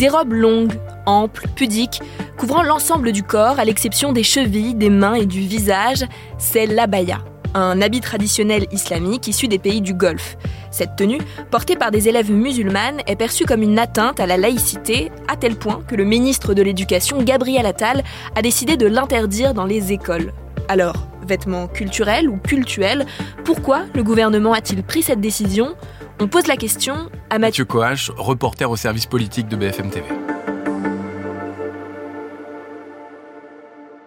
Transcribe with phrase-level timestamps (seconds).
[0.00, 0.72] Des robes longues,
[1.04, 2.00] amples, pudiques,
[2.38, 6.06] couvrant l'ensemble du corps à l'exception des chevilles, des mains et du visage,
[6.38, 7.18] c'est l'abaya,
[7.52, 10.38] un habit traditionnel islamique issu des pays du Golfe.
[10.70, 11.20] Cette tenue,
[11.50, 15.56] portée par des élèves musulmanes, est perçue comme une atteinte à la laïcité, à tel
[15.56, 18.02] point que le ministre de l'Éducation, Gabriel Attal,
[18.34, 20.32] a décidé de l'interdire dans les écoles.
[20.68, 23.04] Alors, vêtements culturels ou cultuels,
[23.44, 25.74] pourquoi le gouvernement a-t-il pris cette décision?
[26.22, 30.19] On pose la question à Mathieu Coache, reporter au service politique de BFM TV.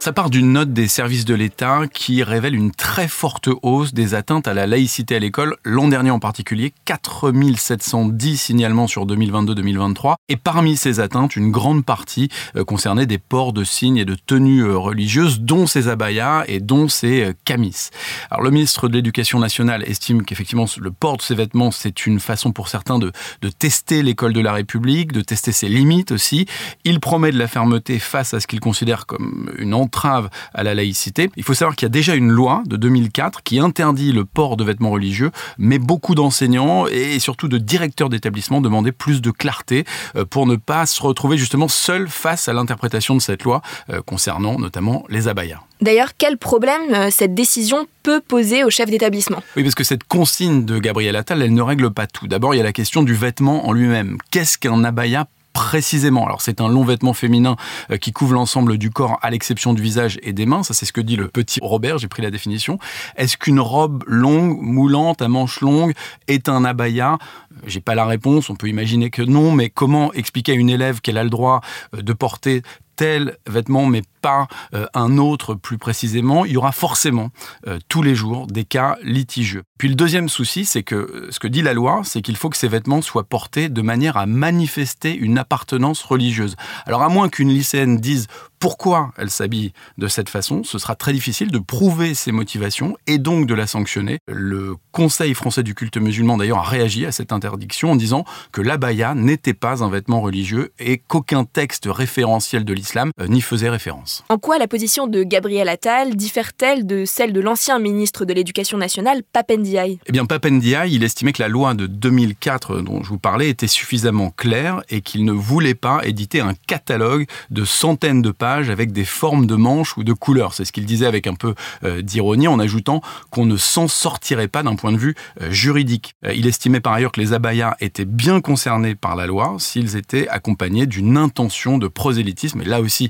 [0.03, 4.15] Ça part d'une note des services de l'État qui révèle une très forte hausse des
[4.15, 10.15] atteintes à la laïcité à l'école, l'an dernier en particulier, 4710 signalements sur 2022-2023.
[10.27, 14.15] Et parmi ces atteintes, une grande partie euh, concernait des ports de signes et de
[14.15, 17.87] tenues euh, religieuses, dont ces abayas et dont ces euh, camis.
[18.29, 22.19] Alors le ministre de l'Éducation nationale estime qu'effectivement le port de ces vêtements, c'est une
[22.19, 26.45] façon pour certains de, de tester l'école de la République, de tester ses limites aussi.
[26.83, 30.73] Il promet de la fermeté face à ce qu'il considère comme une entrave à la
[30.73, 31.29] laïcité.
[31.37, 34.57] Il faut savoir qu'il y a déjà une loi de 2004 qui interdit le port
[34.57, 39.85] de vêtements religieux, mais beaucoup d'enseignants et surtout de directeurs d'établissements demandaient plus de clarté
[40.15, 44.01] euh, pour ne pas se retrouver justement seuls face à l'interprétation de cette loi euh,
[44.01, 45.59] concernant notamment les abayas.
[45.81, 49.43] D'ailleurs, quel problème euh, cette décision peut poser au chef d'établissement?
[49.55, 52.27] Oui, parce que cette consigne de Gabriel Attal, elle ne règle pas tout.
[52.27, 54.17] D'abord, il y a la question du vêtement en lui-même.
[54.31, 56.25] Qu'est-ce qu'un abaya précisément.
[56.25, 57.55] Alors c'est un long vêtement féminin
[57.91, 60.63] euh, qui couvre l'ensemble du corps à l'exception du visage et des mains.
[60.63, 62.79] Ça c'est ce que dit le petit Robert, j'ai pris la définition.
[63.15, 65.93] Est-ce qu'une robe longue, moulante, à manches longues
[66.27, 67.17] est un abaya?
[67.65, 71.01] J'ai pas la réponse, on peut imaginer que non, mais comment expliquer à une élève
[71.01, 71.61] qu'elle a le droit
[71.95, 72.63] euh, de porter
[72.95, 77.29] tel vêtement mais pas euh, un autre plus précisément, il y aura forcément
[77.67, 79.63] euh, tous les jours des cas litigieux.
[79.77, 82.49] Puis le deuxième souci, c'est que euh, ce que dit la loi, c'est qu'il faut
[82.49, 86.55] que ces vêtements soient portés de manière à manifester une appartenance religieuse.
[86.85, 88.27] Alors à moins qu'une lycéenne dise
[88.63, 93.17] pourquoi elle s'habille de cette façon, ce sera très difficile de prouver ses motivations et
[93.17, 94.19] donc de la sanctionner.
[94.25, 98.23] Le Conseil français du culte musulman d'ailleurs a réagi à cette interdiction en disant
[98.53, 103.69] que l'abaya n'était pas un vêtement religieux et qu'aucun texte référentiel de l'islam n'y faisait
[103.69, 104.23] référence.
[104.29, 108.77] En quoi la position de Gabriel Attal diffère-t-elle de celle de l'ancien ministre de l'Éducation
[108.77, 109.99] nationale, Papendiaï?
[110.05, 113.67] Eh bien, Papendiaï, il estimait que la loi de 2004 dont je vous parlais était
[113.67, 118.91] suffisamment claire et qu'il ne voulait pas éditer un catalogue de centaines de pages avec
[118.91, 120.53] des formes de manches ou de couleurs.
[120.53, 124.47] C'est ce qu'il disait avec un peu euh, d'ironie en ajoutant qu'on ne s'en sortirait
[124.47, 126.15] pas d'un point de vue euh, juridique.
[126.25, 129.95] Euh, il estimait par ailleurs que les abayas étaient bien concernés par la loi s'ils
[129.95, 132.61] étaient accompagnés d'une intention de prosélytisme.
[132.61, 133.09] Et là aussi,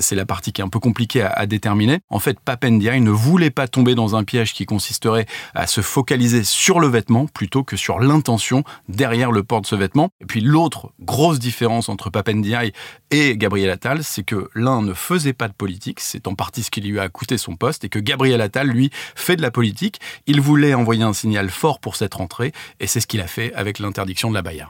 [0.00, 2.00] c'est la partie qui est un peu compliqué à, déterminer.
[2.10, 6.44] En fait, Papendia, ne voulait pas tomber dans un piège qui consisterait à se focaliser
[6.44, 10.10] sur le vêtement plutôt que sur l'intention derrière le port de ce vêtement.
[10.20, 12.72] Et puis l'autre grosse différence entre Papendiaï
[13.10, 16.70] et Gabriel Attal, c'est que l'un ne faisait pas de politique, c'est en partie ce
[16.70, 20.00] qui lui a coûté son poste, et que Gabriel Attal, lui, fait de la politique.
[20.26, 23.52] Il voulait envoyer un signal fort pour cette rentrée, et c'est ce qu'il a fait
[23.54, 24.68] avec l'interdiction de la Baïa.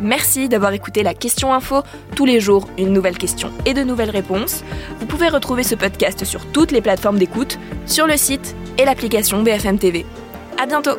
[0.00, 1.82] Merci d'avoir écouté la question info.
[2.14, 4.62] Tous les jours, une nouvelle question et de nouvelles réponses.
[5.00, 9.42] Vous pouvez retrouver ce podcast sur toutes les plateformes d'écoute, sur le site et l'application
[9.42, 10.06] BFM TV.
[10.56, 10.98] À bientôt!